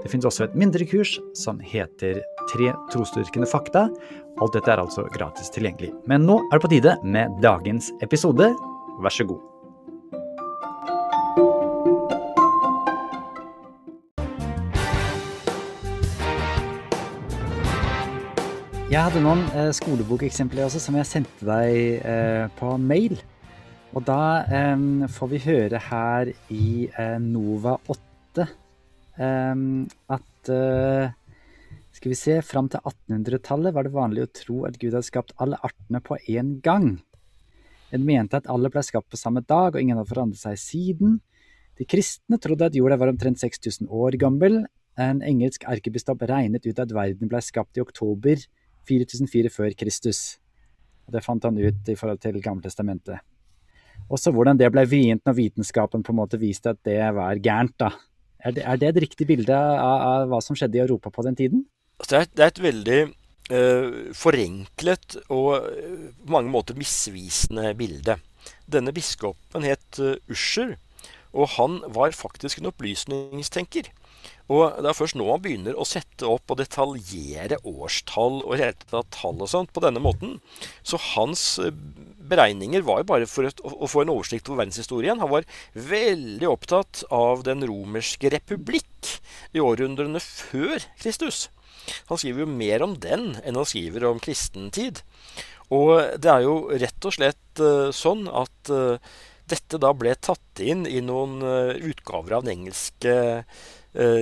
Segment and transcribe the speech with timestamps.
[0.00, 3.84] Det finnes også et mindre kurs som heter Tre trosdyrkende fakta.
[4.40, 5.92] Alt dette er altså gratis tilgjengelig.
[6.08, 8.48] Men nå er det på tide med dagens episode.
[9.04, 9.42] Vær så god.
[18.90, 23.20] Jeg hadde noen eh, skolebokeksempler også som jeg sendte deg eh, på mail.
[23.94, 28.56] Og da eh, får vi høre her i eh, Nova 8 eh,
[29.20, 31.12] at eh,
[31.92, 35.34] Skal vi se, fram til 1800-tallet var det vanlig å tro at Gud hadde skapt
[35.42, 36.94] alle artene på én gang.
[37.92, 41.18] En mente at alle ble skapt på samme dag, og ingen hadde forandret seg siden.
[41.76, 44.62] De kristne trodde at jorda var omtrent 6000 år gammel.
[45.00, 48.40] En engelsk erkebiskop regnet ut at verden ble skapt i oktober
[48.88, 50.38] 4004 før Kristus.
[51.10, 53.18] Det fant han ut i forhold til Gammeltestamentet.
[54.10, 57.76] Også hvordan det ble vrient når vitenskapen på en måte viste at det var gærent.
[57.78, 57.90] da.
[58.40, 61.24] Er det, er det et riktig bilde av, av, hva som skjedde i Europa på
[61.26, 61.64] den tiden?
[62.00, 63.00] Altså, det, er, det, er, et veldig
[63.52, 68.16] uh, forenklet og uh, på mange måter misvisende bilde.
[68.70, 70.76] Denne biskopen het uh, Usher,
[71.32, 73.90] og han var faktisk en opplysningstenker.
[74.50, 78.58] Og Det er først nå han begynner å sette opp og detaljere årstall og
[79.14, 80.40] tall og sånt på denne måten.
[80.82, 81.70] Så hans eh,
[82.30, 85.22] beregninger var jo bare for å få en oversikt over verdenshistorien.
[85.22, 89.14] Han var veldig opptatt av den romerske republikk
[89.54, 91.46] i århundrene før Kristus.
[92.10, 95.00] Han skriver jo mer om den enn han skriver om kristentid.
[95.70, 98.98] Og det er jo rett og slett uh, sånn at uh,
[99.50, 103.18] dette da ble tatt inn i noen uh, utgaver av den engelske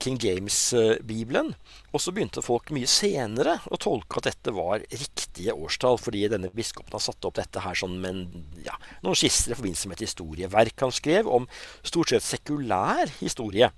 [0.00, 1.50] King James-bibelen.
[1.92, 6.48] Og så begynte folk mye senere å tolke at dette var riktige årstall, fordi denne
[6.54, 10.06] biskopen har satt opp dette her sånn med ja, noen skisser i forbindelse med et
[10.06, 11.44] historieverk han skrev om
[11.84, 13.68] stort sett sekulær historie.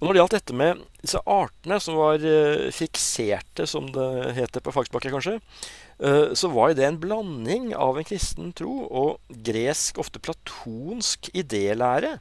[0.00, 4.64] Og Når det gjaldt dette med disse artene som var uh, fikserte, som det heter
[4.64, 5.34] på fagspråket kanskje,
[6.00, 12.16] uh, så var det en blanding av en kristen tro og gresk, ofte platonsk idélære.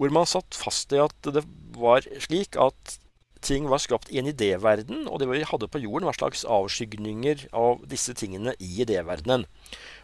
[0.00, 1.44] Hvor man satt fast i at det
[1.76, 2.96] var slik at
[3.44, 7.48] ting var skapt i en idéverden, og det vi hadde på jorden, var slags avskygninger
[7.52, 9.44] av disse tingene i idéverdenen.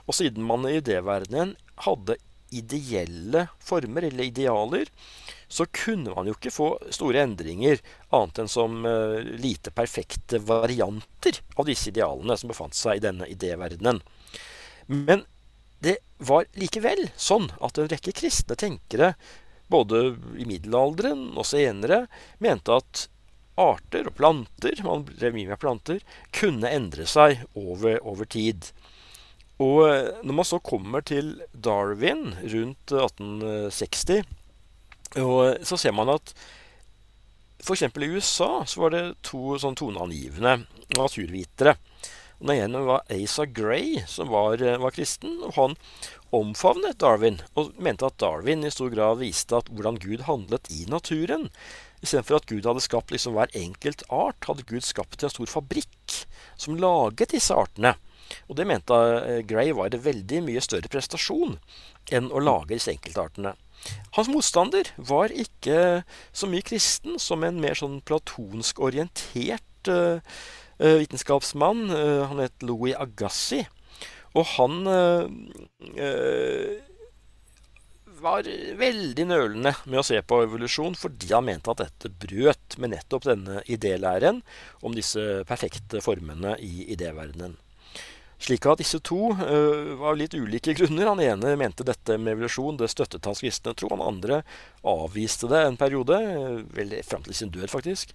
[0.04, 1.54] Og siden man i idéverdenen
[1.86, 2.18] hadde
[2.50, 4.90] ideelle former, eller idealer,
[5.48, 7.80] så kunne man jo ikke få store endringer
[8.14, 13.28] annet enn som uh, lite perfekte varianter av disse idealene som befant seg i denne
[13.32, 14.02] idéverdenen.
[14.86, 15.24] Men
[15.84, 19.14] det var likevel sånn at en rekke kristne tenkere,
[19.68, 22.06] både i middelalderen og senere,
[22.42, 23.06] mente at
[23.58, 26.02] arter og planter, man drev mye med planter,
[26.34, 28.70] kunne endre seg over, over tid.
[29.58, 34.22] Og eh, når man så kommer til Darwin rundt 1860,
[35.08, 36.34] så ser man at
[37.58, 37.82] f.eks.
[37.82, 40.60] i USA så var det to sånn toneangivende
[40.94, 41.74] naturvitere.
[42.38, 45.40] Den ene var Asa Gray, som var, eh, var, kristen.
[45.42, 45.74] og Han
[46.30, 50.84] omfavnet Darwin og mente at Darwin i stor grad viste at hvordan Gud handlet i
[50.86, 51.48] naturen.
[51.98, 56.20] Istedenfor at Gud hadde skapt liksom hver enkelt art, hadde Gud skapt en stor fabrikk
[56.54, 57.96] som laget disse artene.
[58.48, 61.56] Og det mente eh, Gray var en veldig mye større prestasjon
[62.14, 63.54] enn å lage disse enkeltartene.
[64.16, 66.02] Hans motstander var ikke
[66.32, 70.18] så mye kristen som en mer sånn platonsk orientert uh,
[70.80, 71.86] vitenskapsmann.
[71.92, 73.62] Uh, han het Louis Agassi.
[74.34, 75.28] Og han uh,
[78.18, 82.92] var veldig nølende med å se på evolusjon fordi han mente at dette brøt med
[82.96, 84.42] nettopp denne idélæren
[84.82, 87.56] om disse perfekte formene i idéverdenen.
[88.38, 91.10] Slik at disse to uh, var litt ulike grunner.
[91.10, 93.90] Han ene mente dette med evolusjon, det støttet hans kristne tro.
[93.90, 94.44] Han andre
[94.86, 98.14] avviste det en periode, uh, vel fram til sin død faktisk,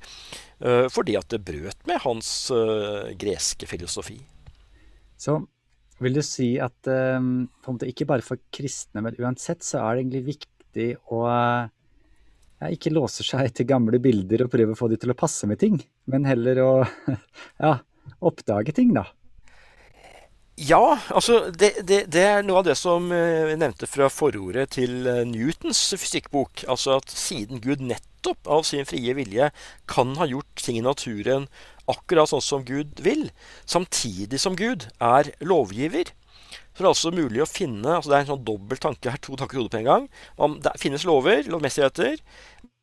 [0.64, 2.30] uh, fordi at det brøt med hans
[3.20, 4.22] greske filosofi.
[5.20, 5.42] Så
[6.04, 10.24] vil du si at måte ikke bare for kristne, men uansett så er det egentlig
[10.34, 15.14] viktig å ja, ikke låse seg til gamle bilder og prøve å få de til
[15.14, 15.78] å passe med ting,
[16.12, 16.72] men heller å
[17.64, 17.78] ja,
[18.20, 19.06] oppdage ting, da.
[20.54, 24.76] Ja, altså det, det, det, er noe av det som jeg vi nevnte fra forordet
[24.76, 26.68] til eh, Newtons fysikkbok.
[26.70, 29.50] Altså at siden Gud nettopp av sin frie vilje
[29.90, 31.48] kan ha gjort ting i naturen
[31.90, 33.26] akkurat sånn som Gud vil,
[33.66, 36.14] samtidig som Gud er lovgiver,
[36.74, 39.22] så er det altså mulig å finne altså Det er en sånn dobbel tanke her,
[39.22, 40.06] to tanker i hodet på en gang.
[40.38, 42.22] Om det finnes lover, lovmessigheter,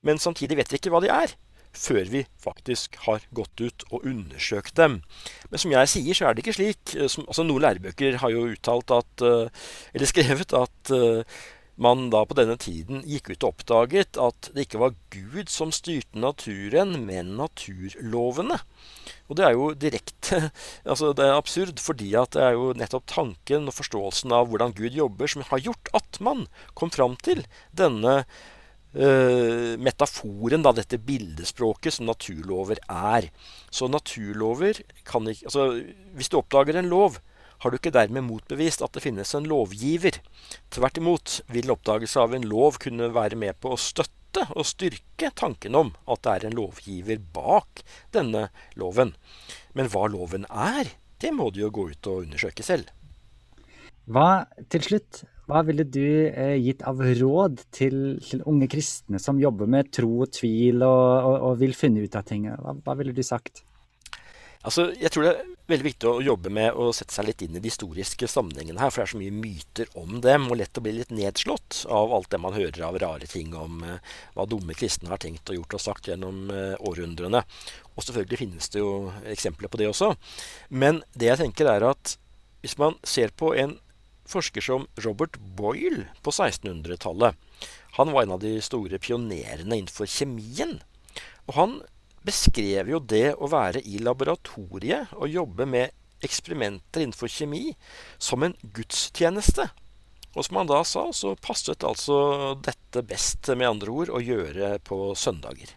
[0.07, 1.39] men samtidig vet vi ikke hva de er.
[1.77, 5.01] Før vi faktisk har gått ut og undersøkt dem.
[5.51, 6.97] Men som jeg sier, så er det ikke slik.
[7.07, 10.95] Som, altså Noen lærebøker har jo uttalt at Eller skrevet at
[11.81, 15.73] man da på denne tiden gikk ut og oppdaget at det ikke var Gud som
[15.73, 18.59] styrte naturen, men naturlovene.
[19.31, 20.51] Og det er jo direkte
[20.91, 24.77] altså Det er absurd, fordi at det er jo nettopp tanken og forståelsen av hvordan
[24.77, 26.47] Gud jobber, som har gjort at man
[26.77, 28.25] kom fram til denne
[28.91, 33.29] metaforen, da, dette bildespråket som naturlover er.
[33.71, 35.67] Så naturlover kan ikke Altså,
[36.19, 37.21] hvis du oppdager en lov,
[37.61, 40.17] har du ikke dermed motbevist at det finnes en lovgiver.
[40.73, 45.33] Tvert imot vil oppdagelse av en lov kunne være med på å støtte og styrke
[45.37, 47.83] tanken om at det er en lovgiver bak
[48.17, 48.49] denne
[48.81, 49.13] loven.
[49.77, 52.89] Men hva loven er, det må du jo gå ut og undersøke selv.
[54.11, 59.41] Hva, til slutt, hva ville du eh, gitt av råd til, til, unge kristne som
[59.43, 62.47] jobber med tro og tvil og, og, og vil finne ut av ting?
[62.51, 63.65] Hva, hva ville du sagt?
[64.61, 67.55] Altså, jeg tror det er veldig viktig å jobbe med å sette seg litt inn
[67.57, 68.93] i de historiske sammenhengene her.
[68.93, 72.13] For det er så mye myter om dem, og lett å bli litt nedslått av
[72.13, 75.63] alt det man hører av rare ting om eh, hva dumme kristne har tenkt og
[75.63, 77.41] gjort og sagt gjennom eh, århundrene.
[77.95, 78.93] Og selvfølgelig finnes det jo
[79.33, 80.13] eksempler på det også.
[80.69, 82.19] Men det jeg tenker er at
[82.61, 83.79] hvis man ser på en
[84.31, 87.37] forsker som Robert Boyle på 1600-tallet
[87.99, 90.79] Han var en av de store pionerene innenfor kjemien.
[91.49, 91.81] Og han
[92.27, 97.73] beskrev jo det å være i laboratoriet og jobbe med eksperimenter innenfor kjemi
[98.21, 99.67] som en gudstjeneste.
[100.37, 104.77] Og som han da sa, så passet altså dette best, med andre ord, å gjøre
[104.87, 105.75] på søndager.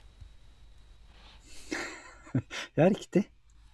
[2.73, 3.27] Ja, riktig.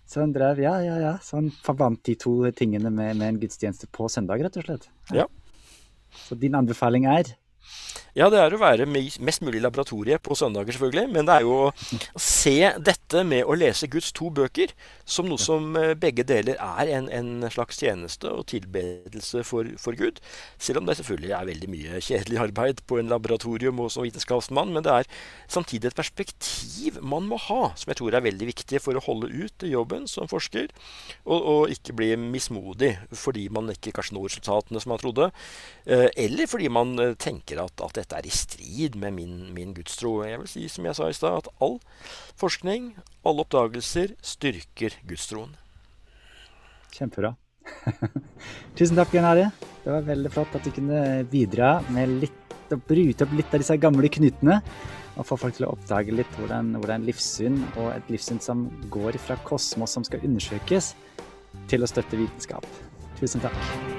[0.09, 1.11] Så han drev, ja, ja, ja.
[1.21, 4.87] Så han forbandt de to tingene med, med en gudstjeneste på søndag, rett og slett.
[5.13, 5.27] Ja.
[6.25, 7.29] Så din anbefaling er
[8.17, 11.11] ja, det er å være mest mulig i laboratoriet på søndager, selvfølgelig.
[11.13, 14.73] Men det er jo å se dette med å lese Guds to bøker
[15.09, 19.97] som noe som eh, begge deler er en, en slags tjeneste og tilbedelse for, for,
[19.99, 20.21] Gud.
[20.61, 24.73] Selv om det selvfølgelig er veldig mye kjedelig arbeid på en laboratorium og som vitenskapsmann.
[24.75, 25.09] Men det er
[25.51, 29.31] samtidig et perspektiv man må ha, som jeg tror er veldig viktig for å holde
[29.33, 30.73] ut i jobben som forsker.
[31.25, 35.29] Og, og ikke bli mismodig fordi man ikke kanskje når resultatene som man trodde.
[35.85, 39.73] Eh, eller fordi man eh, tenker at, at dette er i strid med min, min
[39.77, 40.19] gudstro.
[40.27, 41.77] Jeg vil si, som jeg sa i stad, at all
[42.39, 42.93] forskning,
[43.27, 45.55] alle oppdagelser, styrker gudstroen.
[46.95, 47.35] Kjempebra.
[48.77, 49.49] Tusen takk, Bjørn Are.
[49.83, 52.25] Det var veldig flott at du kunne bidra med
[52.73, 54.59] å bryte opp litt av disse gamle knutene.
[55.19, 59.19] Og få folk til å oppdage litt hvordan, hvordan livssyn, og et livssyn som går
[59.19, 60.93] fra kosmos som skal undersøkes,
[61.69, 62.67] til å støtte vitenskap.
[63.19, 63.98] Tusen takk.